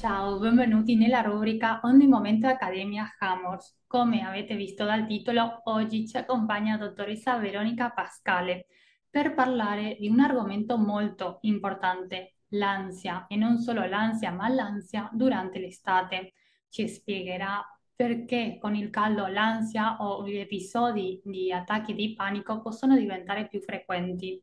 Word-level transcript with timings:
Ciao, 0.00 0.38
benvenuti 0.38 0.96
nella 0.96 1.20
rubrica 1.20 1.80
Ogni 1.82 2.06
momento 2.06 2.46
Accademia 2.46 3.16
Hammers. 3.18 3.82
Come 3.86 4.22
avete 4.22 4.56
visto 4.56 4.86
dal 4.86 5.06
titolo, 5.06 5.60
oggi 5.64 6.08
ci 6.08 6.16
accompagna 6.16 6.78
dottoressa 6.78 7.36
Veronica 7.36 7.90
Pascale 7.90 8.64
per 9.10 9.34
parlare 9.34 9.98
di 10.00 10.08
un 10.08 10.20
argomento 10.20 10.78
molto 10.78 11.36
importante, 11.42 12.36
l'ansia, 12.52 13.26
e 13.28 13.36
non 13.36 13.58
solo 13.58 13.84
l'ansia, 13.84 14.30
ma 14.30 14.48
l'ansia 14.48 15.10
durante 15.12 15.58
l'estate. 15.58 16.32
Ci 16.70 16.88
spiegherà 16.88 17.62
perché 17.94 18.56
con 18.58 18.74
il 18.74 18.88
caldo 18.88 19.26
l'ansia 19.26 19.98
o 20.00 20.26
gli 20.26 20.38
episodi 20.38 21.20
di 21.22 21.52
attacchi 21.52 21.92
di 21.92 22.14
panico 22.14 22.62
possono 22.62 22.96
diventare 22.96 23.48
più 23.48 23.60
frequenti 23.60 24.40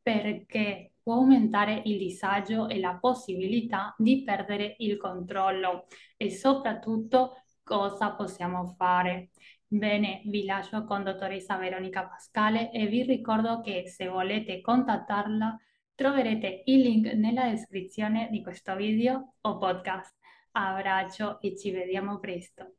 perché 0.00 0.93
può 1.04 1.16
aumentare 1.16 1.82
il 1.84 1.98
disagio 1.98 2.66
e 2.66 2.80
la 2.80 2.96
possibilità 2.98 3.94
di 3.98 4.24
perdere 4.24 4.74
il 4.78 4.96
controllo 4.96 5.86
e 6.16 6.30
soprattutto 6.30 7.42
cosa 7.62 8.12
possiamo 8.12 8.74
fare. 8.76 9.28
Bene, 9.66 10.22
vi 10.24 10.44
lascio 10.46 10.84
con 10.84 11.04
dottoressa 11.04 11.58
Veronica 11.58 12.06
Pascale 12.06 12.72
e 12.72 12.86
vi 12.86 13.02
ricordo 13.02 13.60
che 13.60 13.86
se 13.86 14.08
volete 14.08 14.62
contattarla 14.62 15.58
troverete 15.94 16.62
il 16.66 16.80
link 16.80 17.12
nella 17.12 17.50
descrizione 17.50 18.28
di 18.30 18.42
questo 18.42 18.74
video 18.74 19.34
o 19.42 19.58
podcast. 19.58 20.16
Abbraccio 20.52 21.40
e 21.40 21.56
ci 21.56 21.70
vediamo 21.70 22.18
presto. 22.18 22.76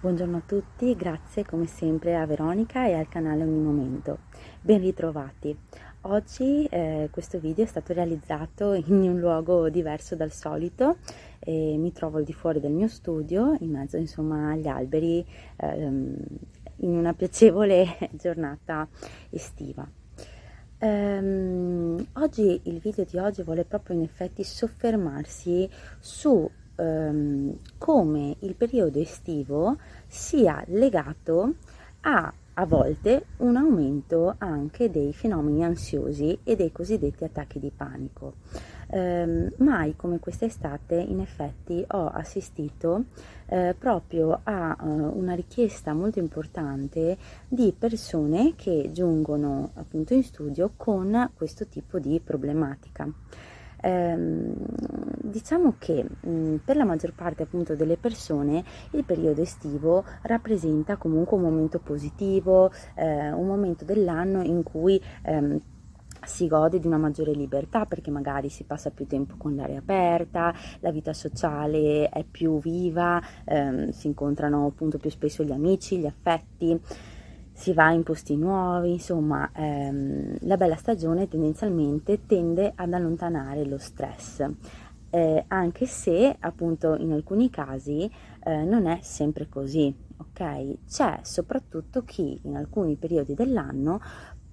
Buongiorno 0.00 0.36
a 0.36 0.42
tutti, 0.46 0.94
grazie 0.94 1.44
come 1.44 1.66
sempre 1.66 2.16
a 2.16 2.26
Veronica 2.26 2.86
e 2.86 2.94
al 2.94 3.08
canale 3.08 3.42
Ogni 3.42 3.60
Momento. 3.60 4.18
Ben 4.60 4.80
ritrovati. 4.80 5.56
Oggi 6.06 6.66
eh, 6.66 7.08
questo 7.10 7.38
video 7.38 7.64
è 7.64 7.66
stato 7.66 7.94
realizzato 7.94 8.74
in 8.76 9.08
un 9.08 9.18
luogo 9.18 9.70
diverso 9.70 10.14
dal 10.14 10.32
solito 10.32 10.98
e 11.38 11.76
mi 11.78 11.92
trovo 11.92 12.18
al 12.18 12.24
di 12.24 12.34
fuori 12.34 12.60
del 12.60 12.72
mio 12.72 12.88
studio, 12.88 13.56
in 13.60 13.70
mezzo 13.70 13.96
insomma 13.96 14.50
agli 14.50 14.66
alberi, 14.66 15.24
ehm, 15.56 16.14
in 16.76 16.94
una 16.94 17.14
piacevole 17.14 17.86
giornata 18.12 18.86
estiva. 19.30 19.88
Ehm, 20.76 22.06
oggi 22.14 22.60
il 22.64 22.80
video 22.80 23.04
di 23.04 23.16
oggi 23.16 23.42
vuole 23.42 23.64
proprio 23.64 23.96
in 23.96 24.02
effetti 24.02 24.44
soffermarsi 24.44 25.66
su 26.00 26.50
ehm, 26.76 27.56
come 27.78 28.36
il 28.40 28.54
periodo 28.56 28.98
estivo 28.98 29.78
sia 30.06 30.62
legato 30.66 31.54
a 32.02 32.30
a 32.54 32.66
volte 32.66 33.26
un 33.38 33.56
aumento 33.56 34.34
anche 34.38 34.90
dei 34.90 35.12
fenomeni 35.12 35.64
ansiosi 35.64 36.38
e 36.44 36.56
dei 36.56 36.72
cosiddetti 36.72 37.24
attacchi 37.24 37.58
di 37.58 37.70
panico. 37.74 38.34
Eh, 38.88 39.52
mai 39.58 39.96
come 39.96 40.20
quest'estate 40.20 40.94
in 40.94 41.20
effetti 41.20 41.84
ho 41.88 42.06
assistito 42.08 43.04
eh, 43.46 43.74
proprio 43.76 44.40
a 44.42 44.76
uh, 44.78 45.18
una 45.18 45.34
richiesta 45.34 45.92
molto 45.94 46.18
importante 46.18 47.16
di 47.48 47.74
persone 47.76 48.54
che 48.56 48.90
giungono 48.92 49.70
appunto 49.74 50.14
in 50.14 50.22
studio 50.22 50.72
con 50.76 51.30
questo 51.34 51.66
tipo 51.66 51.98
di 51.98 52.20
problematica. 52.22 53.10
Ehm, 53.84 54.54
diciamo 55.20 55.74
che 55.78 56.02
mh, 56.02 56.56
per 56.64 56.76
la 56.76 56.84
maggior 56.84 57.12
parte 57.12 57.42
appunto 57.42 57.76
delle 57.76 57.98
persone 57.98 58.64
il 58.92 59.04
periodo 59.04 59.42
estivo 59.42 60.04
rappresenta 60.22 60.96
comunque 60.96 61.36
un 61.36 61.42
momento 61.42 61.78
positivo, 61.80 62.70
eh, 62.94 63.30
un 63.30 63.46
momento 63.46 63.84
dell'anno 63.84 64.42
in 64.42 64.62
cui 64.62 64.98
ehm, 65.22 65.60
si 66.24 66.46
gode 66.46 66.78
di 66.78 66.86
una 66.86 66.96
maggiore 66.96 67.32
libertà 67.32 67.84
perché 67.84 68.10
magari 68.10 68.48
si 68.48 68.64
passa 68.64 68.90
più 68.90 69.06
tempo 69.06 69.34
con 69.36 69.54
l'aria 69.54 69.80
aperta, 69.80 70.54
la 70.80 70.90
vita 70.90 71.12
sociale 71.12 72.08
è 72.08 72.24
più 72.24 72.58
viva, 72.60 73.20
ehm, 73.44 73.90
si 73.90 74.06
incontrano 74.06 74.66
appunto 74.66 74.96
più 74.96 75.10
spesso 75.10 75.42
gli 75.42 75.52
amici, 75.52 75.98
gli 75.98 76.06
affetti 76.06 76.80
si 77.54 77.72
va 77.72 77.92
in 77.92 78.02
posti 78.02 78.36
nuovi, 78.36 78.92
insomma 78.92 79.48
ehm, 79.54 80.38
la 80.40 80.56
bella 80.56 80.74
stagione 80.74 81.28
tendenzialmente 81.28 82.26
tende 82.26 82.72
ad 82.74 82.92
allontanare 82.92 83.64
lo 83.64 83.78
stress, 83.78 84.44
eh, 85.10 85.44
anche 85.46 85.86
se 85.86 86.36
appunto 86.40 86.96
in 86.96 87.12
alcuni 87.12 87.48
casi 87.50 88.10
eh, 88.42 88.64
non 88.64 88.86
è 88.86 88.98
sempre 89.02 89.48
così, 89.48 89.94
ok? 90.16 90.84
C'è 90.88 91.20
soprattutto 91.22 92.02
chi 92.02 92.40
in 92.42 92.56
alcuni 92.56 92.96
periodi 92.96 93.34
dell'anno 93.34 94.00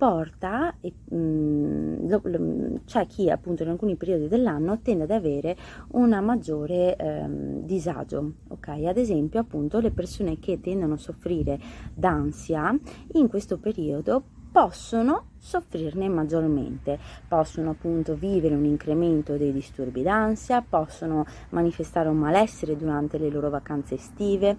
porta, 0.01 0.73
e, 0.81 0.91
mh, 1.09 1.15
mm, 1.15 2.09
lo, 2.09 2.21
lo, 2.23 2.79
c'è 2.85 3.05
chi 3.05 3.29
appunto 3.29 3.61
in 3.61 3.69
alcuni 3.69 3.95
periodi 3.95 4.27
dell'anno 4.27 4.79
tende 4.81 5.03
ad 5.03 5.11
avere 5.11 5.55
un 5.89 6.09
maggiore 6.23 6.95
ehm, 6.95 7.61
disagio, 7.65 8.33
ok? 8.47 8.67
Ad 8.87 8.97
esempio 8.97 9.39
appunto 9.41 9.79
le 9.79 9.91
persone 9.91 10.39
che 10.39 10.59
tendono 10.59 10.95
a 10.95 10.97
soffrire 10.97 11.59
d'ansia 11.93 12.75
in 13.11 13.27
questo 13.27 13.59
periodo 13.59 14.23
possono 14.51 15.33
soffrirne 15.37 16.09
maggiormente, 16.09 16.97
possono 17.27 17.69
appunto 17.69 18.15
vivere 18.15 18.55
un 18.55 18.65
incremento 18.65 19.37
dei 19.37 19.53
disturbi 19.53 20.01
d'ansia, 20.01 20.65
possono 20.67 21.27
manifestare 21.49 22.09
un 22.09 22.17
malessere 22.17 22.75
durante 22.75 23.19
le 23.19 23.29
loro 23.29 23.51
vacanze 23.51 23.93
estive 23.93 24.57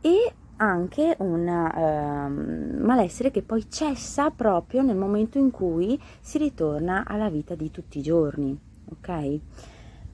e 0.00 0.34
anche 0.56 1.16
un 1.18 1.46
uh, 1.46 2.84
malessere 2.84 3.30
che 3.30 3.42
poi 3.42 3.70
cessa 3.70 4.30
proprio 4.30 4.82
nel 4.82 4.96
momento 4.96 5.38
in 5.38 5.50
cui 5.50 6.00
si 6.20 6.38
ritorna 6.38 7.04
alla 7.06 7.28
vita 7.28 7.54
di 7.54 7.70
tutti 7.70 7.98
i 7.98 8.02
giorni, 8.02 8.58
ok? 8.90 9.40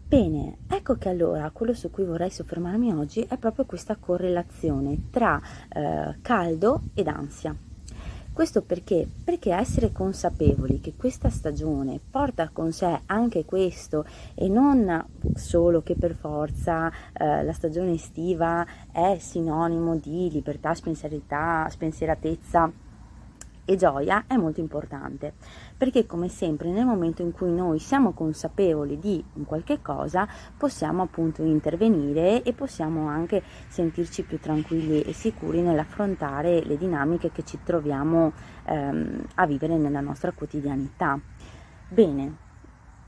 Bene, 0.06 0.58
ecco 0.69 0.97
che 0.97 1.08
allora 1.08 1.50
quello 1.50 1.72
su 1.72 1.91
cui 1.91 2.04
vorrei 2.04 2.31
soffermarmi 2.31 2.92
oggi 2.92 3.22
è 3.22 3.38
proprio 3.38 3.64
questa 3.64 3.97
correlazione 3.97 5.08
tra 5.10 5.41
uh, 5.75 6.14
caldo 6.20 6.82
ed 6.94 7.08
ansia. 7.08 7.56
Questo 8.32 8.62
perché? 8.62 9.06
Perché 9.22 9.53
essere 9.53 9.93
consapevoli 9.93 10.81
che 10.81 10.94
questa 10.97 11.28
stagione 11.28 12.00
porta 12.10 12.48
con 12.50 12.72
sé 12.72 13.00
anche 13.04 13.44
questo 13.44 14.06
e 14.34 14.48
non 14.48 15.04
solo 15.34 15.82
che 15.82 15.94
per 15.97 16.15
forza 16.15 16.91
eh, 17.12 17.44
la 17.44 17.53
stagione 17.53 17.93
estiva 17.93 18.66
è 18.91 19.19
sinonimo 19.19 19.97
di 19.97 20.31
libertà, 20.31 20.72
spensieratezza, 20.72 21.69
spensieratezza 21.69 22.72
e 23.64 23.76
gioia 23.76 24.24
è 24.26 24.36
molto 24.36 24.60
importante 24.60 25.34
perché 25.76 26.06
come 26.06 26.28
sempre 26.28 26.70
nel 26.70 26.84
momento 26.84 27.22
in 27.22 27.32
cui 27.32 27.52
noi 27.52 27.78
siamo 27.78 28.12
consapevoli 28.12 28.98
di 28.98 29.24
un 29.34 29.44
qualche 29.44 29.80
cosa 29.80 30.26
possiamo 30.56 31.02
appunto 31.02 31.42
intervenire 31.42 32.42
e 32.42 32.52
possiamo 32.52 33.08
anche 33.08 33.42
sentirci 33.68 34.22
più 34.22 34.38
tranquilli 34.40 35.02
e 35.02 35.12
sicuri 35.12 35.60
nell'affrontare 35.60 36.64
le 36.64 36.76
dinamiche 36.76 37.30
che 37.30 37.44
ci 37.44 37.58
troviamo 37.62 38.32
ehm, 38.64 39.24
a 39.36 39.46
vivere 39.46 39.76
nella 39.76 40.00
nostra 40.00 40.32
quotidianità. 40.32 41.18
Bene, 41.88 42.36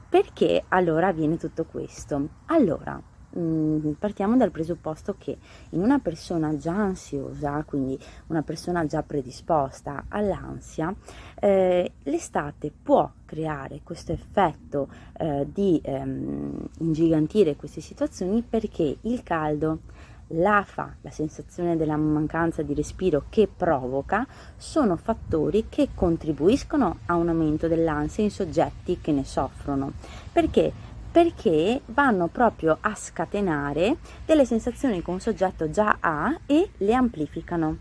perché 0.09 0.65
allora 0.69 1.09
avviene 1.09 1.37
tutto 1.37 1.65
questo? 1.65 2.29
Allora, 2.47 3.01
Mm, 3.37 3.93
partiamo 3.99 4.37
dal 4.37 4.53
presupposto 4.53 5.17
che 5.19 5.37
in 5.71 5.81
una 5.81 5.99
persona 5.99 6.57
già 6.57 6.75
ansiosa, 6.75 7.65
quindi 7.67 7.99
una 8.29 8.43
persona 8.43 8.87
già 8.87 9.03
predisposta 9.03 10.05
all'ansia, 10.09 10.95
eh, 11.41 11.93
l'estate 12.05 12.71
può 12.71 13.11
creare 13.25 13.81
questo 13.83 14.13
effetto 14.13 14.89
eh, 15.19 15.47
di 15.53 15.81
ehm, 15.83 16.69
ingigantire 16.79 17.57
queste 17.57 17.81
situazioni 17.81 18.43
perché 18.43 18.99
il 19.01 19.23
caldo 19.25 19.81
l'afa, 20.29 20.97
la 21.01 21.11
sensazione 21.11 21.77
della 21.77 21.97
mancanza 21.97 22.63
di 22.63 22.73
respiro 22.73 23.25
che 23.29 23.49
provoca, 23.55 24.27
sono 24.57 24.97
fattori 24.97 25.67
che 25.69 25.89
contribuiscono 25.95 26.99
a 27.07 27.17
un 27.17 27.29
aumento 27.29 27.69
dell'ansia 27.69 28.23
in 28.23 28.31
soggetti 28.31 29.01
che 29.01 29.13
ne 29.13 29.25
soffrono. 29.25 29.93
Perché? 30.33 30.93
Perché 31.15 31.81
vanno 31.87 32.27
proprio 32.27 32.77
a 32.81 32.93
scatenare 32.97 33.99
delle 34.27 34.45
sensazioni 34.45 35.01
che 35.01 35.11
un 35.11 35.21
soggetto 35.21 35.71
già 35.71 35.99
ha 36.01 36.37
e 36.45 36.71
le 36.79 36.93
amplificano 36.93 37.77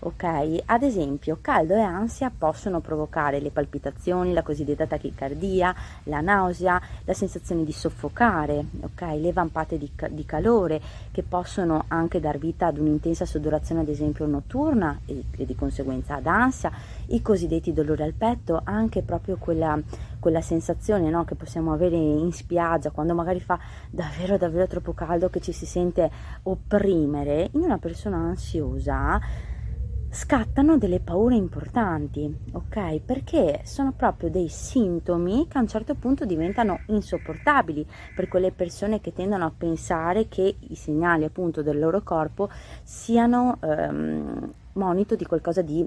ok? 0.00 0.62
Ad 0.66 0.82
esempio, 0.82 1.38
caldo 1.40 1.74
e 1.74 1.80
ansia 1.80 2.32
possono 2.36 2.80
provocare 2.80 3.40
le 3.40 3.50
palpitazioni, 3.50 4.32
la 4.32 4.42
cosiddetta 4.42 4.86
tachicardia, 4.86 5.74
la 6.04 6.20
nausea, 6.20 6.80
la 7.04 7.14
sensazione 7.14 7.64
di 7.64 7.72
soffocare, 7.72 8.64
ok? 8.80 9.02
Le 9.16 9.32
vampate 9.32 9.78
di, 9.78 9.90
di 10.10 10.24
calore 10.24 10.80
che 11.10 11.22
possono 11.22 11.84
anche 11.88 12.20
dar 12.20 12.38
vita 12.38 12.66
ad 12.66 12.78
un'intensa 12.78 13.26
sudorazione, 13.26 13.82
ad 13.82 13.88
esempio 13.88 14.26
notturna 14.26 14.98
e, 15.04 15.24
e 15.36 15.44
di 15.44 15.54
conseguenza 15.54 16.16
ad 16.16 16.26
ansia, 16.26 16.72
i 17.06 17.20
cosiddetti 17.22 17.72
dolori 17.72 18.02
al 18.02 18.14
petto, 18.14 18.60
anche 18.64 19.02
proprio 19.02 19.36
quella, 19.36 19.78
quella 20.18 20.40
sensazione 20.40 21.10
no, 21.10 21.24
che 21.24 21.34
possiamo 21.34 21.72
avere 21.72 21.96
in 21.96 22.32
spiaggia 22.32 22.90
quando 22.90 23.14
magari 23.14 23.40
fa 23.40 23.58
davvero 23.90 24.36
davvero 24.36 24.66
troppo 24.66 24.92
caldo 24.92 25.28
che 25.28 25.40
ci 25.40 25.52
si 25.52 25.66
sente 25.66 26.10
opprimere 26.44 27.50
in 27.52 27.62
una 27.62 27.78
persona 27.78 28.16
ansiosa 28.16 29.20
scattano 30.12 30.76
delle 30.76 30.98
paure 30.98 31.36
importanti, 31.36 32.36
ok? 32.52 33.00
Perché 33.00 33.60
sono 33.64 33.92
proprio 33.92 34.28
dei 34.28 34.48
sintomi 34.48 35.46
che 35.46 35.56
a 35.56 35.60
un 35.60 35.68
certo 35.68 35.94
punto 35.94 36.24
diventano 36.24 36.80
insopportabili 36.86 37.86
per 38.16 38.26
quelle 38.26 38.50
persone 38.50 39.00
che 39.00 39.12
tendono 39.12 39.44
a 39.44 39.52
pensare 39.56 40.28
che 40.28 40.56
i 40.58 40.74
segnali 40.74 41.24
appunto 41.24 41.62
del 41.62 41.78
loro 41.78 42.02
corpo 42.02 42.50
siano 42.82 43.58
ehm, 43.62 44.52
monito 44.72 45.14
di 45.14 45.24
qualcosa 45.24 45.62
di 45.62 45.86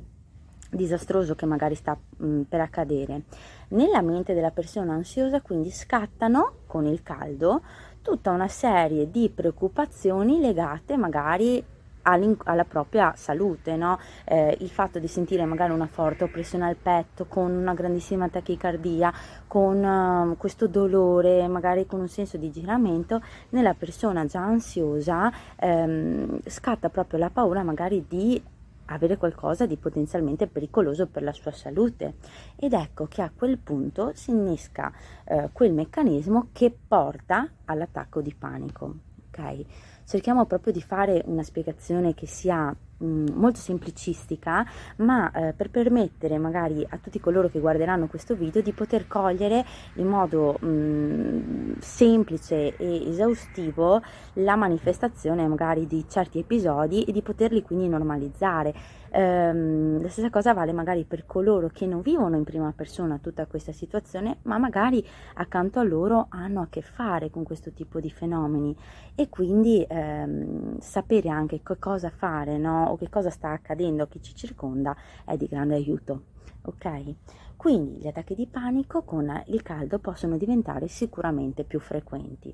disastroso 0.70 1.36
che 1.36 1.46
magari 1.46 1.76
sta 1.76 1.96
mh, 2.18 2.42
per 2.44 2.62
accadere. 2.62 3.24
Nella 3.70 4.02
mente 4.02 4.34
della 4.34 4.52
persona 4.52 4.94
ansiosa 4.94 5.42
quindi 5.42 5.70
scattano 5.70 6.60
con 6.66 6.86
il 6.86 7.04
caldo 7.04 7.62
tutta 8.02 8.32
una 8.32 8.48
serie 8.48 9.12
di 9.12 9.30
preoccupazioni 9.30 10.40
legate 10.40 10.98
magari 10.98 11.64
alla 12.04 12.66
propria 12.66 13.14
salute, 13.16 13.76
no? 13.76 14.00
eh, 14.26 14.58
il 14.60 14.70
fatto 14.70 15.00
di 15.00 15.08
sentire 15.08 15.46
magari 15.46 15.72
una 15.72 15.88
forte 15.88 16.26
oppressione 16.26 16.66
al 16.66 16.76
petto, 16.76 17.26
con 17.26 17.52
una 17.52 17.74
grandissima 17.74 18.30
tachicardia, 18.30 19.14
con 19.48 19.84
uh, 19.84 20.38
questo 20.38 20.68
dolore, 20.68 21.48
magari 21.48 21.86
con 21.86 22.00
un 22.00 22.08
senso 22.08 22.38
di 22.38 22.52
giramento, 22.52 23.22
nella 23.50 23.74
persona 23.74 24.26
già 24.26 24.42
ansiosa 24.42 25.32
ehm, 25.58 26.40
scatta 26.46 26.90
proprio 26.90 27.20
la 27.20 27.30
paura 27.30 27.64
magari 27.64 28.06
di 28.08 28.42
avere 28.88 29.18
qualcosa 29.18 29.66
di 29.66 29.78
potenzialmente 29.78 30.48
pericoloso 30.48 31.08
per 31.08 31.24
la 31.24 31.32
sua 31.32 31.52
salute 31.52 32.16
ed 32.56 32.74
ecco 32.74 33.08
che 33.08 33.22
a 33.22 33.32
quel 33.34 33.58
punto 33.58 34.12
si 34.14 34.32
innesca 34.32 34.92
eh, 35.26 35.50
quel 35.54 35.74
meccanismo 35.74 36.50
che 36.52 36.76
porta 36.88 37.50
all'attacco 37.66 38.22
di 38.22 38.34
panico. 38.34 38.96
Ok? 39.30 39.66
Cerchiamo 40.14 40.46
proprio 40.46 40.72
di 40.72 40.80
fare 40.84 41.24
una 41.26 41.42
spiegazione 41.42 42.14
che 42.14 42.28
sia 42.28 42.72
Mm, 43.04 43.28
molto 43.34 43.60
semplicistica, 43.60 44.66
ma 44.98 45.30
eh, 45.32 45.54
per 45.54 45.70
permettere 45.70 46.38
magari 46.38 46.86
a 46.88 46.98
tutti 46.98 47.20
coloro 47.20 47.50
che 47.50 47.60
guarderanno 47.60 48.08
questo 48.08 48.34
video 48.34 48.62
di 48.62 48.72
poter 48.72 49.08
cogliere 49.08 49.66
in 49.96 50.08
modo 50.08 50.58
mh, 50.62 50.68
mm, 50.68 51.72
semplice 51.80 52.78
e 52.78 53.10
esaustivo 53.10 54.02
la 54.36 54.56
manifestazione 54.56 55.46
magari 55.48 55.86
di 55.86 56.06
certi 56.08 56.40
episodi 56.40 57.04
e 57.04 57.12
di 57.12 57.22
poterli 57.22 57.62
quindi 57.62 57.90
normalizzare. 57.90 58.74
Ehm, 59.16 60.02
la 60.02 60.10
stessa 60.10 60.32
cosa 60.32 60.56
vale 60.56 60.72
magari 60.72 61.04
per 61.04 61.28
coloro 61.28 61.70
che 61.72 61.86
non 61.86 62.02
vivono 62.02 62.36
in 62.36 62.44
prima 62.44 62.74
persona 62.76 63.20
tutta 63.20 63.46
questa 63.46 63.72
situazione, 63.72 64.38
ma 64.44 64.58
magari 64.58 65.06
accanto 65.36 65.80
a 65.80 65.84
loro 65.84 66.26
hanno 66.30 66.62
a 66.62 66.68
che 66.68 66.82
fare 66.82 67.30
con 67.30 67.44
questo 67.44 67.72
tipo 67.74 68.00
di 68.00 68.10
fenomeni 68.10 68.76
e 69.14 69.30
quindi 69.30 69.86
ehm, 69.88 70.80
sapere 70.80 71.30
anche 71.30 71.62
che 71.62 71.78
cosa 71.78 72.10
fare, 72.10 72.58
no? 72.58 72.88
o 72.88 72.98
che 72.98 73.10
cosa 73.10 73.30
sta 73.30 73.52
accadendo 73.52 74.02
a 74.02 74.08
chi 74.08 74.20
ci 74.20 74.34
circonda 74.34 74.96
è 75.26 75.38
di 75.38 75.46
grande 75.46 75.76
aiuto. 75.76 76.24
Ok? 76.64 77.16
Quindi 77.56 78.00
gli 78.02 78.08
attacchi 78.08 78.34
di 78.34 78.48
panico 78.48 79.04
con 79.04 79.44
il 79.48 79.62
caldo 79.62 80.00
possono 80.00 80.38
diventare 80.38 80.88
sicuramente 80.88 81.64
più 81.66 81.80
frequenti. 81.80 82.54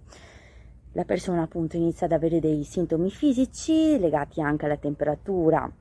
La 0.91 1.05
persona 1.05 1.43
appunto 1.43 1.77
inizia 1.77 2.05
ad 2.05 2.11
avere 2.11 2.41
dei 2.41 2.63
sintomi 2.63 3.09
fisici 3.09 3.97
legati 3.97 4.41
anche 4.41 4.65
alla 4.65 4.75
temperatura 4.75 5.71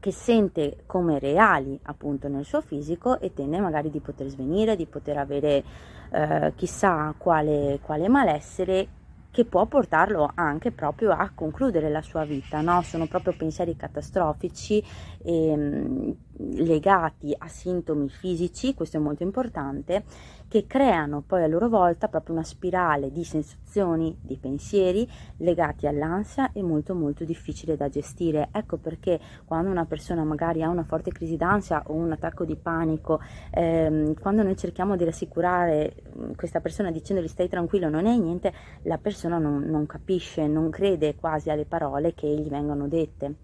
che 0.00 0.12
sente 0.12 0.78
come 0.86 1.18
reali 1.18 1.78
appunto 1.84 2.28
nel 2.28 2.44
suo 2.44 2.60
fisico 2.60 3.20
e 3.20 3.32
tende 3.32 3.60
magari 3.60 3.90
di 3.90 4.00
poter 4.00 4.28
svenire, 4.28 4.76
di 4.76 4.86
poter 4.86 5.18
avere 5.18 5.64
eh, 6.10 6.52
chissà 6.56 7.14
quale, 7.16 7.78
quale 7.82 8.08
malessere 8.08 8.88
che 9.30 9.44
può 9.44 9.66
portarlo 9.66 10.30
anche 10.34 10.72
proprio 10.72 11.12
a 11.12 11.30
concludere 11.34 11.90
la 11.90 12.02
sua 12.02 12.24
vita, 12.24 12.60
no? 12.60 12.82
Sono 12.82 13.06
proprio 13.06 13.34
pensieri 13.36 13.76
catastrofici 13.76 14.82
ehm, 15.22 16.16
legati 16.38 17.34
a 17.36 17.48
sintomi 17.48 18.08
fisici, 18.08 18.74
questo 18.74 18.96
è 18.96 19.00
molto 19.00 19.22
importante, 19.22 20.04
che 20.48 20.66
creano 20.66 21.22
poi 21.26 21.42
a 21.42 21.46
loro 21.46 21.68
volta 21.68 22.08
proprio 22.08 22.34
una 22.34 22.44
spirale 22.44 23.12
di 23.12 23.22
sensazioni, 23.22 24.16
di 24.20 24.36
pensieri 24.36 25.06
legati 25.38 25.86
all'ansia 25.86 26.52
e 26.52 26.62
molto 26.62 26.94
molto 26.94 27.24
difficile 27.24 27.76
da 27.76 27.88
gestire. 27.88 28.48
Ecco 28.52 28.78
perché 28.78 29.20
quando 29.44 29.70
una 29.70 29.84
persona 29.84 30.24
magari 30.24 30.62
ha 30.62 30.70
una 30.70 30.84
forte 30.84 31.12
crisi 31.12 31.36
d'ansia 31.36 31.82
o 31.86 31.92
un 31.92 32.12
attacco 32.12 32.44
di 32.44 32.56
panico, 32.56 33.20
ehm, 33.50 34.14
quando 34.20 34.42
noi 34.42 34.56
cerchiamo 34.56 34.96
di 34.96 35.04
rassicurare 35.04 35.94
mm, 36.18 36.32
questa 36.32 36.60
persona 36.60 36.90
dicendogli 36.90 37.28
stai 37.28 37.48
tranquillo, 37.48 37.90
non 37.90 38.06
è 38.06 38.16
niente, 38.16 38.52
la 38.82 38.98
persona 38.98 39.38
non, 39.38 39.64
non 39.64 39.86
capisce, 39.86 40.46
non 40.46 40.70
crede 40.70 41.14
quasi 41.14 41.50
alle 41.50 41.66
parole 41.66 42.14
che 42.14 42.26
gli 42.26 42.48
vengono 42.48 42.88
dette. 42.88 43.34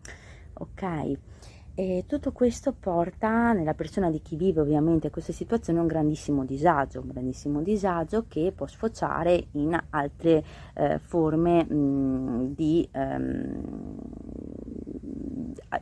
Ok? 0.55 1.34
E 1.76 2.05
tutto 2.06 2.31
questo 2.31 2.73
porta 2.73 3.53
nella 3.53 3.75
persona 3.75 4.09
di 4.09 4.23
chi 4.23 4.37
vive 4.37 4.61
ovviamente 4.61 5.11
queste 5.11 5.32
situazioni 5.32 5.81
un 5.81 5.88
grandissimo 5.88 6.44
disagio, 6.44 7.00
un 7.00 7.09
grandissimo 7.09 7.62
disagio 7.62 8.26
che 8.29 8.53
può 8.55 8.69
sfociare 8.69 9.49
in 9.53 9.76
altre 9.91 10.44
eh, 10.75 11.00
forme 11.00 11.65
mh, 11.65 12.55
di, 12.55 12.88
um, 12.93 13.99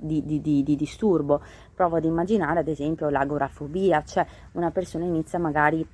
di, 0.00 0.41
di, 0.41 0.62
di, 0.62 0.77
disturbo. 0.77 1.43
Provo 1.75 1.97
ad 1.97 2.05
immaginare 2.05 2.61
ad 2.61 2.69
esempio 2.69 3.11
l'agorafobia, 3.11 4.03
cioè 4.03 4.25
una 4.53 4.71
persona 4.71 5.05
inizia 5.05 5.39
magari 5.39 5.87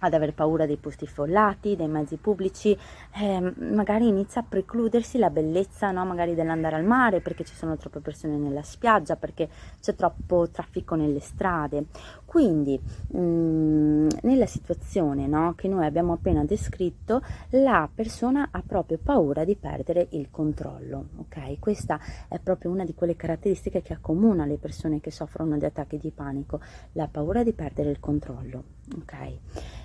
ad 0.00 0.14
aver 0.14 0.34
paura 0.34 0.66
dei 0.66 0.76
posti 0.76 1.06
follati, 1.06 1.76
dei 1.76 1.88
mezzi 1.88 2.16
pubblici, 2.16 2.76
eh, 3.14 3.52
magari 3.58 4.08
inizia 4.08 4.40
a 4.42 4.44
precludersi 4.48 5.18
la 5.18 5.30
bellezza 5.30 5.90
no? 5.90 6.04
magari 6.04 6.34
dell'andare 6.34 6.76
al 6.76 6.84
mare 6.84 7.20
perché 7.20 7.44
ci 7.44 7.54
sono 7.54 7.76
troppe 7.76 8.00
persone 8.00 8.36
nella 8.36 8.62
spiaggia, 8.62 9.16
perché 9.16 9.48
c'è 9.80 9.94
troppo 9.94 10.48
traffico 10.50 10.94
nelle 10.94 11.20
strade. 11.20 11.86
Quindi 12.30 12.78
mh, 13.08 13.18
mm, 13.18 14.08
nella 14.22 14.46
situazione 14.46 15.26
no, 15.26 15.54
che 15.56 15.66
noi 15.66 15.84
abbiamo 15.84 16.12
appena 16.12 16.44
descritto, 16.44 17.22
la 17.48 17.90
persona 17.92 18.50
ha 18.52 18.62
proprio 18.64 19.00
paura 19.02 19.42
di 19.42 19.56
perdere 19.56 20.06
il 20.10 20.28
controllo. 20.30 21.08
Okay? 21.22 21.58
Questa 21.58 21.98
è 22.28 22.38
proprio 22.38 22.70
una 22.70 22.84
di 22.84 22.94
quelle 22.94 23.16
caratteristiche 23.16 23.82
che 23.82 23.94
accomuna 23.94 24.46
le 24.46 24.58
persone 24.58 25.00
che 25.00 25.10
soffrono 25.10 25.58
di 25.58 25.64
attacchi 25.64 25.98
di 25.98 26.12
panico, 26.12 26.60
la 26.92 27.08
paura 27.08 27.42
di 27.42 27.52
perdere 27.52 27.90
il 27.90 27.98
controllo. 27.98 28.62
Okay? 29.00 29.40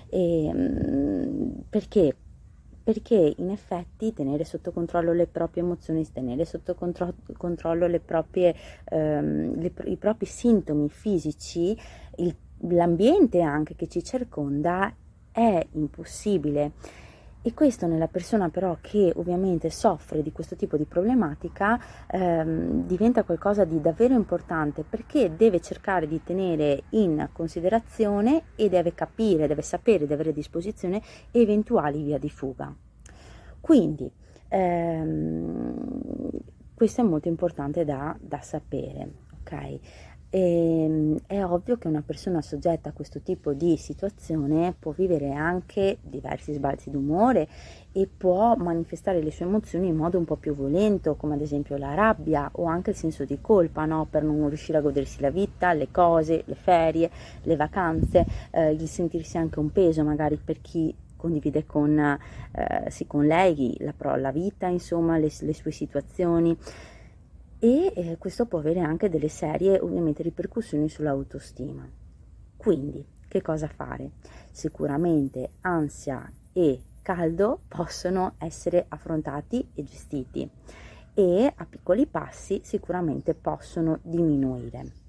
E, 0.08 0.52
mm, 0.54 1.50
perché? 1.68 2.14
Perché 2.86 3.34
in 3.38 3.50
effetti 3.50 4.12
tenere 4.12 4.44
sotto 4.44 4.70
controllo 4.70 5.12
le 5.12 5.26
proprie 5.26 5.64
emozioni, 5.64 6.08
tenere 6.12 6.44
sotto 6.44 6.76
contro- 6.76 7.14
controllo 7.36 7.88
proprie, 7.98 8.54
ehm, 8.84 9.58
le, 9.58 9.72
i 9.86 9.96
propri 9.96 10.26
sintomi 10.26 10.88
fisici, 10.88 11.76
il, 12.18 12.32
l'ambiente 12.58 13.40
anche 13.40 13.74
che 13.74 13.88
ci 13.88 14.04
circonda 14.04 14.94
è 15.32 15.66
impossibile 15.72 16.74
e 17.46 17.54
questo 17.54 17.86
nella 17.86 18.08
persona 18.08 18.48
però 18.48 18.76
che 18.80 19.12
ovviamente 19.14 19.70
soffre 19.70 20.20
di 20.20 20.32
questo 20.32 20.56
tipo 20.56 20.76
di 20.76 20.84
problematica 20.84 21.80
ehm, 22.08 22.88
diventa 22.88 23.22
qualcosa 23.22 23.64
di 23.64 23.80
davvero 23.80 24.14
importante 24.14 24.82
perché 24.82 25.36
deve 25.36 25.60
cercare 25.60 26.08
di 26.08 26.20
tenere 26.24 26.82
in 26.90 27.28
considerazione 27.32 28.46
e 28.56 28.68
deve 28.68 28.94
capire, 28.94 29.46
deve 29.46 29.62
sapere, 29.62 30.00
deve 30.00 30.14
avere 30.14 30.30
a 30.30 30.32
disposizione 30.32 31.00
eventuali 31.30 32.02
via 32.02 32.18
di 32.18 32.30
fuga. 32.30 32.74
Quindi 33.60 34.10
ehm, 34.48 36.30
questo 36.74 37.00
è 37.00 37.04
molto 37.04 37.28
importante 37.28 37.84
da, 37.84 38.16
da 38.20 38.40
sapere. 38.40 39.08
Okay? 39.42 39.80
E, 40.28 40.38
ehm, 40.40 41.18
è 41.26 41.44
ovvio 41.44 41.76
che 41.76 41.88
una 41.88 42.02
persona 42.04 42.42
soggetta 42.42 42.90
a 42.90 42.92
questo 42.92 43.20
tipo 43.20 43.52
di 43.52 43.76
situazione 43.76 44.74
può 44.78 44.92
vivere 44.92 45.32
anche 45.32 45.98
diversi 46.02 46.52
sbalzi 46.52 46.90
d'umore 46.90 47.48
e 47.92 48.08
può 48.14 48.54
manifestare 48.56 49.22
le 49.22 49.30
sue 49.30 49.46
emozioni 49.46 49.88
in 49.88 49.96
modo 49.96 50.18
un 50.18 50.24
po' 50.24 50.36
più 50.36 50.54
violento, 50.54 51.14
come 51.14 51.34
ad 51.34 51.40
esempio 51.40 51.76
la 51.76 51.94
rabbia 51.94 52.48
o 52.52 52.64
anche 52.64 52.90
il 52.90 52.96
senso 52.96 53.24
di 53.24 53.38
colpa 53.40 53.84
no? 53.86 54.06
per 54.10 54.22
non 54.22 54.48
riuscire 54.48 54.78
a 54.78 54.82
godersi 54.82 55.20
la 55.20 55.30
vita, 55.30 55.72
le 55.72 55.88
cose, 55.90 56.42
le 56.44 56.54
ferie, 56.54 57.10
le 57.42 57.56
vacanze, 57.56 58.26
eh, 58.50 58.72
il 58.72 58.86
sentirsi 58.88 59.38
anche 59.38 59.58
un 59.58 59.72
peso 59.72 60.02
magari 60.04 60.36
per 60.36 60.60
chi 60.60 60.94
condivide 61.16 61.64
con, 61.66 61.98
eh, 61.98 62.90
sì, 62.90 63.06
con 63.06 63.26
lei 63.26 63.76
la, 63.80 64.16
la, 64.16 64.30
vita, 64.30 64.66
insomma, 64.66 65.16
le, 65.16 65.30
le 65.40 65.54
sue 65.54 65.70
situazioni 65.70 66.56
e 67.58 67.92
eh, 67.94 68.16
questo 68.18 68.46
può 68.46 68.58
avere 68.58 68.80
anche 68.80 69.08
delle 69.08 69.28
serie 69.28 69.78
ovviamente 69.78 70.22
ripercussioni 70.22 70.88
sull'autostima. 70.88 71.88
Quindi, 72.56 73.04
che 73.28 73.42
cosa 73.42 73.68
fare? 73.68 74.12
Sicuramente 74.50 75.50
ansia 75.62 76.30
e 76.52 76.80
caldo 77.02 77.60
possono 77.68 78.34
essere 78.38 78.86
affrontati 78.88 79.68
e 79.74 79.84
gestiti 79.84 80.50
e 81.14 81.52
a 81.54 81.64
piccoli 81.64 82.06
passi 82.06 82.60
sicuramente 82.62 83.34
possono 83.34 84.00
diminuire. 84.02 85.05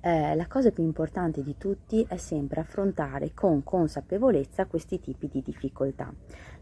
Eh, 0.00 0.34
la 0.34 0.46
cosa 0.46 0.70
più 0.70 0.84
importante 0.84 1.42
di 1.42 1.56
tutti 1.56 2.04
è 2.08 2.16
sempre 2.16 2.60
affrontare 2.60 3.32
con 3.34 3.64
consapevolezza 3.64 4.66
questi 4.66 5.00
tipi 5.00 5.28
di 5.28 5.42
difficoltà. 5.42 6.12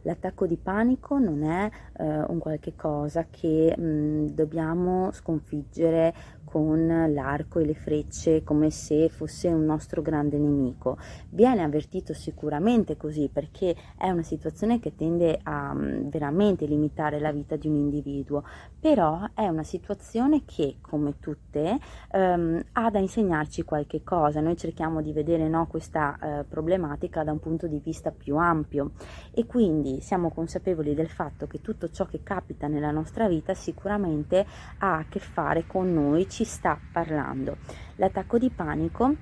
L'attacco 0.03 0.47
di 0.47 0.57
panico 0.57 1.19
non 1.19 1.43
è 1.43 1.69
eh, 1.99 2.21
un 2.29 2.39
qualche 2.39 2.75
cosa 2.77 3.27
che 3.29 3.77
mh, 3.77 4.35
dobbiamo 4.35 5.11
sconfiggere 5.11 6.15
con 6.57 7.11
l'arco 7.13 7.59
e 7.59 7.67
le 7.67 7.75
frecce 7.75 8.43
come 8.45 8.71
se 8.71 9.09
fosse 9.09 9.49
un 9.49 9.65
nostro 9.65 10.01
grande 10.01 10.39
nemico. 10.39 10.97
Viene 11.29 11.63
avvertito 11.63 12.15
sicuramente 12.15 12.97
così 12.97 13.29
perché 13.31 13.75
è 13.99 14.09
una 14.09 14.23
situazione 14.23 14.79
che 14.79 14.95
tende 14.95 15.41
a 15.43 15.73
um, 15.73 16.09
veramente 16.09 16.65
limitare 16.65 17.19
la 17.19 17.33
vita 17.33 17.57
di 17.57 17.69
un 17.69 17.75
individuo, 17.75 18.45
però 18.79 19.29
è 19.35 19.49
una 19.49 19.65
situazione 19.65 20.45
che 20.47 20.77
come 20.81 21.19
tutte 21.19 21.79
um, 22.13 22.63
ha 22.73 22.91
da 22.91 23.01
insegnarci 23.27 23.65
qualche 23.65 24.03
cosa. 24.03 24.41
Noi 24.41 24.57
cerchiamo 24.57 25.03
di 25.03 25.13
vedere 25.13 25.49
no, 25.49 25.67
questa 25.67 26.17
uh, 26.21 26.49
problematica 26.49 27.25
da 27.25 27.33
un 27.33 27.41
punto 27.41 27.67
di 27.67 27.81
vista 27.81 28.13
più 28.13 28.37
ampio 28.37 28.93
e 29.33 29.45
quindi 29.47 30.01
siamo 30.01 30.31
consapevoli 30.31 30.95
del 30.95 31.09
fatto 31.09 31.47
che 31.47 31.61
tutto 31.61 31.91
ciò 31.91 32.07
che 32.07 32.23
capita 32.23 32.69
nella 32.69 32.93
nostra 32.93 33.29
vita 33.29 33.53
sicuramente 33.55 34.47
ha 34.79 34.99
a 34.99 35.05
che 35.09 35.19
fare 35.19 35.67
con 35.67 35.93
noi, 35.93 36.29
ci 36.29 36.45
sta 36.45 36.79
parlando. 36.93 37.57
L'attacco 37.97 38.39
di 38.39 38.51
panico 38.51 39.15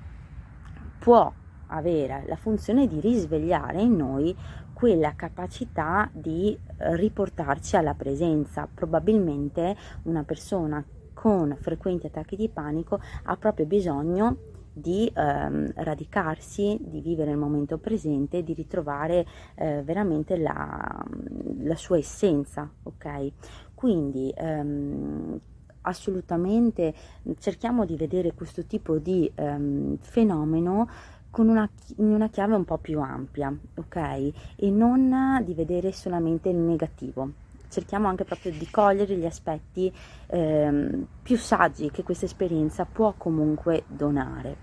può 0.99 1.31
avere 1.67 2.23
la 2.27 2.35
funzione 2.35 2.87
di 2.87 2.99
risvegliare 2.99 3.81
in 3.81 3.95
noi 3.95 4.35
quella 4.73 5.15
capacità 5.15 6.09
di 6.13 6.57
riportarci 6.77 7.75
alla 7.75 7.93
presenza. 7.93 8.67
Probabilmente 8.71 9.75
una 10.03 10.23
persona 10.23 10.83
con 11.25 11.57
frequenti 11.59 12.05
attacchi 12.05 12.35
di 12.35 12.49
panico 12.49 12.99
ha 13.23 13.35
proprio 13.35 13.65
bisogno 13.65 14.37
di 14.71 15.11
ehm, 15.11 15.71
radicarsi, 15.73 16.77
di 16.79 17.01
vivere 17.01 17.31
il 17.31 17.37
momento 17.37 17.79
presente, 17.79 18.43
di 18.43 18.53
ritrovare 18.53 19.25
eh, 19.55 19.81
veramente 19.81 20.37
la, 20.37 21.03
la, 21.61 21.75
sua 21.75 21.97
essenza, 21.97 22.69
ok? 22.83 23.31
Quindi 23.73 24.31
ehm, 24.37 25.39
assolutamente 25.81 26.93
cerchiamo 27.39 27.85
di 27.85 27.95
vedere 27.95 28.35
questo 28.35 28.63
tipo 28.65 28.99
di 28.99 29.31
um, 29.37 29.97
fenomeno 29.97 30.87
con 31.31 31.47
una, 31.47 31.67
in 31.97 32.11
una 32.11 32.29
chiave 32.29 32.53
un 32.53 32.65
po' 32.65 32.77
più 32.77 32.99
ampia, 32.99 33.51
ok? 33.77 33.95
E 34.57 34.69
non 34.69 35.41
di 35.43 35.55
vedere 35.55 35.91
solamente 35.91 36.49
il 36.49 36.57
negativo. 36.57 37.44
Cerchiamo 37.75 38.07
anche 38.07 38.23
proprio 38.23 38.53
di 38.53 38.69
cogliere 38.69 39.17
gli 39.17 39.25
aspetti 39.25 39.93
ehm, 40.27 41.07
più 41.21 41.35
saggi 41.35 41.91
che 41.91 42.03
questa 42.03 42.23
esperienza 42.23 42.85
può 42.85 43.15
comunque 43.17 43.83
donare. 43.87 44.55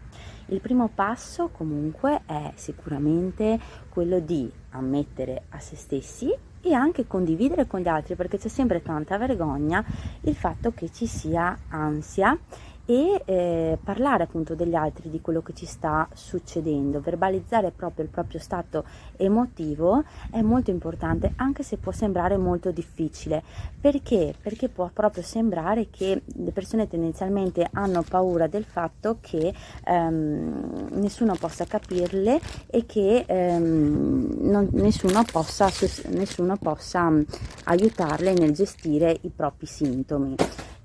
Il 0.46 0.62
primo 0.62 0.88
passo 0.88 1.50
comunque 1.50 2.22
è 2.24 2.52
sicuramente 2.54 3.60
quello 3.90 4.18
di 4.18 4.50
ammettere 4.70 5.42
a 5.50 5.58
se 5.58 5.76
stessi 5.76 6.34
e 6.62 6.72
anche 6.72 7.06
condividere 7.06 7.66
con 7.66 7.80
gli 7.80 7.88
altri 7.88 8.14
perché 8.14 8.38
c'è 8.38 8.48
sempre 8.48 8.80
tanta 8.80 9.18
vergogna 9.18 9.84
il 10.22 10.34
fatto 10.34 10.72
che 10.72 10.90
ci 10.90 11.06
sia 11.06 11.58
ansia 11.68 12.38
e 12.84 13.22
eh, 13.24 13.78
parlare 13.82 14.24
appunto 14.24 14.54
degli 14.54 14.74
altri 14.74 15.08
di 15.08 15.20
quello 15.20 15.42
che 15.42 15.54
ci 15.54 15.66
sta 15.66 16.08
succedendo, 16.12 17.00
verbalizzare 17.00 17.70
proprio 17.70 18.04
il 18.04 18.10
proprio 18.10 18.40
stato 18.40 18.84
emotivo 19.16 20.04
è 20.30 20.40
molto 20.40 20.70
importante 20.70 21.32
anche 21.36 21.62
se 21.62 21.76
può 21.76 21.92
sembrare 21.92 22.36
molto 22.36 22.70
difficile 22.70 23.42
perché? 23.80 24.34
Perché 24.40 24.68
può 24.68 24.90
proprio 24.92 25.22
sembrare 25.22 25.88
che 25.90 26.22
le 26.24 26.50
persone 26.52 26.88
tendenzialmente 26.88 27.68
hanno 27.72 28.02
paura 28.02 28.46
del 28.46 28.64
fatto 28.64 29.18
che 29.20 29.52
ehm, 29.84 30.88
nessuno 30.92 31.34
possa 31.34 31.64
capirle 31.64 32.40
e 32.66 32.86
che 32.86 33.24
ehm, 33.26 34.36
non, 34.40 34.68
nessuno, 34.72 35.24
possa, 35.30 35.68
nessuno 36.10 36.56
possa 36.56 37.10
mm, 37.10 37.22
aiutarle 37.64 38.32
nel 38.34 38.52
gestire 38.52 39.18
i 39.22 39.30
propri 39.34 39.66
sintomi. 39.66 40.36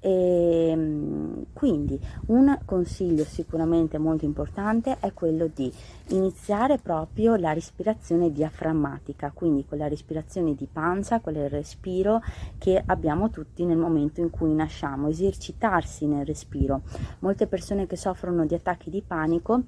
E, 0.07 0.69
ehm, 0.69 1.47
quindi 1.51 1.99
un 2.27 2.57
consiglio 2.63 3.25
sicuramente 3.25 3.97
molto 3.97 4.23
importante 4.23 4.97
è 5.01 5.11
quello 5.11 5.49
di 5.53 5.69
iniziare 6.09 6.77
proprio 6.77 7.35
la 7.35 7.51
respirazione 7.51 8.31
diaframmatica, 8.31 9.31
quindi 9.33 9.65
quella 9.65 9.89
respirazione 9.89 10.55
di 10.55 10.65
pancia, 10.71 11.19
quel 11.19 11.49
respiro 11.49 12.21
che 12.57 12.81
abbiamo 12.85 13.29
tutti 13.29 13.65
nel 13.65 13.77
momento 13.77 14.21
in 14.21 14.29
cui 14.29 14.53
nasciamo, 14.53 15.09
esercitarsi 15.09 16.05
nel 16.05 16.25
respiro. 16.25 16.83
Molte 17.19 17.45
persone 17.47 17.85
che 17.85 17.97
soffrono 17.97 18.45
di 18.45 18.53
attacchi 18.53 18.89
di 18.89 19.03
panico 19.05 19.63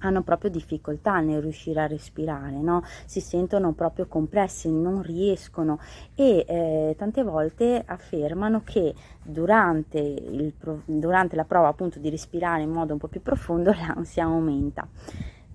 hanno 0.00 0.22
proprio 0.22 0.50
difficoltà 0.50 1.20
nel 1.20 1.40
riuscire 1.40 1.80
a 1.80 1.86
respirare, 1.86 2.56
no? 2.56 2.82
si 3.06 3.20
sentono 3.20 3.72
proprio 3.72 4.06
compressi, 4.06 4.70
non 4.70 5.02
riescono 5.02 5.78
e 6.14 6.44
eh, 6.46 6.94
tante 6.98 7.22
volte 7.22 7.82
affermano 7.84 8.62
che 8.62 8.94
durante, 9.22 9.98
il, 9.98 10.52
durante 10.84 11.36
la 11.36 11.44
prova 11.44 11.68
appunto 11.68 11.98
di 11.98 12.10
respirare 12.10 12.62
in 12.62 12.70
modo 12.70 12.92
un 12.92 12.98
po' 12.98 13.08
più 13.08 13.22
profondo 13.22 13.72
l'ansia 13.76 14.24
aumenta. 14.24 14.86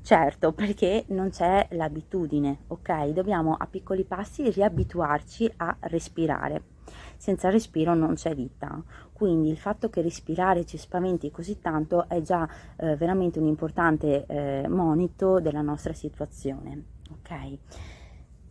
Certo, 0.04 0.52
perché 0.52 1.06
non 1.10 1.30
c'è 1.30 1.68
l'abitudine, 1.72 2.62
ok? 2.68 3.10
Dobbiamo 3.10 3.56
a 3.58 3.68
piccoli 3.68 4.04
passi 4.04 4.50
riabituarci 4.50 5.54
a 5.58 5.78
respirare. 5.82 6.71
Senza 7.18 7.50
respiro 7.50 7.94
non 7.94 8.16
c'è 8.16 8.34
vita. 8.34 8.84
Quindi 9.14 9.50
il 9.50 9.58
fatto 9.58 9.90
che 9.90 10.02
respirare 10.02 10.66
ci 10.66 10.78
spaventi 10.78 11.30
così 11.30 11.60
tanto 11.60 12.10
è 12.10 12.22
già 12.22 12.48
eh, 12.78 12.96
veramente 12.96 13.40
un 13.40 13.48
importante 13.48 14.26
eh, 14.26 14.68
monito 14.68 15.40
della 15.40 15.62
nostra 15.62 15.94
situazione. 15.94 16.84
Ok? 17.12 17.58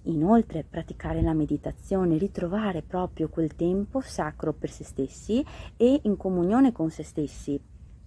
Inoltre 0.04 0.64
praticare 0.64 1.20
la 1.20 1.34
meditazione, 1.34 2.16
ritrovare 2.16 2.82
proprio 2.82 3.28
quel 3.28 3.54
tempo 3.54 4.00
sacro 4.00 4.54
per 4.54 4.70
se 4.70 4.84
stessi 4.84 5.44
e 5.76 6.00
in 6.04 6.16
comunione 6.16 6.72
con 6.72 6.90
se 6.90 7.02
stessi, 7.02 7.60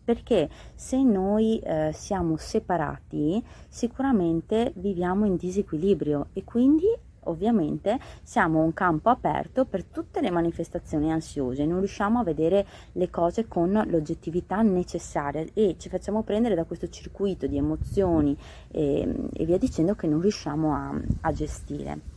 perché 0.03 0.50
se 0.74 1.03
noi 1.03 1.60
eh, 1.60 1.92
siamo 1.94 2.36
separati 2.38 3.44
sicuramente 3.68 4.74
viviamo 4.77 5.25
in 5.25 5.36
disequilibrio 5.36 6.30
e 6.34 6.44
quindi 6.44 6.88
ovviamente 7.25 8.00
siamo 8.22 8.62
un 8.62 8.74
campo 8.74 9.10
aperto 9.10 9.65
per 9.65 9.84
tutte 9.84 10.22
le 10.22 10.32
manifestazioni 10.32 11.12
ansiose, 11.12 11.65
non 11.65 11.80
riusciamo 11.80 12.20
a 12.20 12.24
vedere 12.24 12.65
le 12.94 13.10
cose 13.10 13.48
con 13.48 13.72
l'oggettività 13.88 14.62
necessaria 14.62 15.46
e 15.53 15.75
ci 15.77 15.89
facciamo 15.89 16.24
prendere 16.24 16.56
da 16.56 16.63
questo 16.63 16.89
circuito 16.89 17.48
di 17.48 17.58
emozioni 17.58 18.38
e, 18.70 19.30
e 19.34 19.46
via 19.46 19.58
dicendo 19.58 19.96
che 19.96 20.08
non 20.08 20.22
riusciamo 20.22 20.74
a, 20.74 20.94
a 21.22 21.32
gestire 21.32 22.12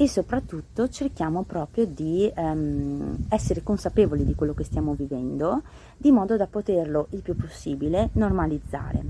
e 0.00 0.06
soprattutto 0.06 0.88
cerchiamo 0.88 1.42
proprio 1.42 1.84
di 1.84 2.32
um, 2.36 3.16
essere 3.28 3.64
consapevoli 3.64 4.24
di 4.24 4.36
quello 4.36 4.54
che 4.54 4.62
stiamo 4.62 4.94
vivendo, 4.94 5.62
di 5.96 6.12
modo 6.12 6.36
da 6.36 6.46
poterlo 6.46 7.08
il 7.10 7.22
più 7.22 7.34
possibile 7.34 8.10
normalizzare. 8.12 9.02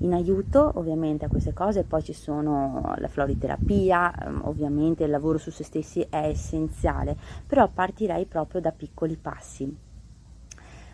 In 0.00 0.12
aiuto 0.12 0.70
ovviamente 0.76 1.24
a 1.24 1.28
queste 1.28 1.52
cose 1.52 1.82
poi 1.82 2.04
ci 2.04 2.12
sono 2.12 2.94
la 2.98 3.08
floriterapia, 3.08 4.14
ehm, 4.14 4.42
ovviamente 4.44 5.02
il 5.02 5.10
lavoro 5.10 5.38
su 5.38 5.50
se 5.50 5.64
stessi 5.64 6.06
è 6.08 6.28
essenziale, 6.28 7.16
però 7.46 7.68
partirei 7.68 8.24
proprio 8.26 8.60
da 8.60 8.70
piccoli 8.70 9.16
passi. 9.16 9.86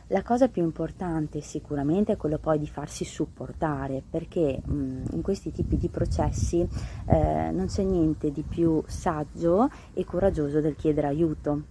La 0.09 0.23
cosa 0.23 0.49
più 0.49 0.63
importante 0.63 1.41
sicuramente 1.41 2.13
è 2.13 2.17
quello 2.17 2.39
poi 2.39 2.59
di 2.59 2.67
farsi 2.67 3.05
supportare 3.05 4.03
perché 4.09 4.61
mh, 4.63 5.03
in 5.13 5.23
questi 5.23 5.51
tipi 5.51 5.77
di 5.77 5.89
processi 5.89 6.67
eh, 7.07 7.51
non 7.51 7.67
c'è 7.67 7.83
niente 7.83 8.31
di 8.31 8.43
più 8.43 8.83
saggio 8.87 9.69
e 9.93 10.05
coraggioso 10.05 10.61
del 10.61 10.77
chiedere 10.77 11.07
aiuto. 11.07 11.63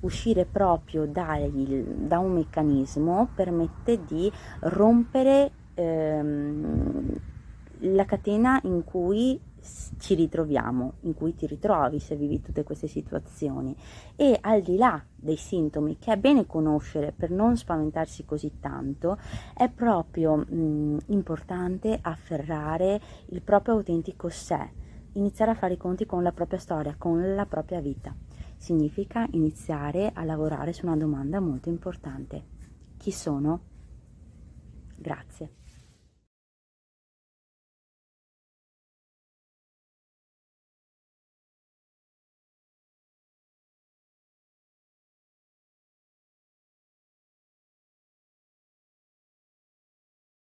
Uscire 0.00 0.44
proprio 0.44 1.06
dai, 1.06 1.50
da 2.06 2.18
un 2.18 2.32
meccanismo 2.32 3.28
permette 3.34 4.04
di 4.04 4.30
rompere 4.60 5.50
ehm, 5.78 7.20
la 7.80 8.04
catena 8.04 8.60
in 8.64 8.82
cui 8.84 9.40
ci 9.98 10.14
ritroviamo, 10.14 10.94
in 11.00 11.14
cui 11.14 11.34
ti 11.34 11.46
ritrovi 11.46 11.98
se 11.98 12.16
vivi 12.16 12.40
tutte 12.40 12.62
queste 12.62 12.86
situazioni 12.86 13.76
e 14.16 14.38
al 14.40 14.62
di 14.62 14.76
là 14.76 15.02
dei 15.14 15.36
sintomi 15.36 15.98
che 15.98 16.12
è 16.12 16.16
bene 16.16 16.46
conoscere 16.46 17.12
per 17.12 17.30
non 17.30 17.56
spaventarsi 17.56 18.24
così 18.24 18.58
tanto, 18.60 19.18
è 19.54 19.68
proprio 19.68 20.36
mh, 20.36 20.98
importante 21.06 21.98
afferrare 22.00 23.00
il 23.26 23.42
proprio 23.42 23.74
autentico 23.74 24.28
sé, 24.28 24.70
iniziare 25.12 25.50
a 25.50 25.54
fare 25.54 25.74
i 25.74 25.78
conti 25.78 26.06
con 26.06 26.22
la 26.22 26.32
propria 26.32 26.58
storia, 26.58 26.94
con 26.96 27.34
la 27.34 27.46
propria 27.46 27.80
vita. 27.80 28.14
Significa 28.56 29.26
iniziare 29.32 30.10
a 30.12 30.24
lavorare 30.24 30.72
su 30.72 30.86
una 30.86 30.96
domanda 30.96 31.40
molto 31.40 31.68
importante. 31.68 32.42
Chi 32.96 33.12
sono? 33.12 33.60
Grazie. 34.96 35.57